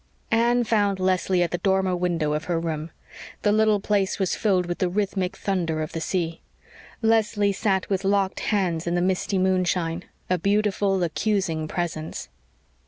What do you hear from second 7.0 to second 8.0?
Leslie sat